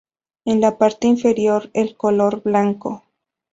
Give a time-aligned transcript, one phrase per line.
[0.45, 3.03] En la parte inferior el color blanco.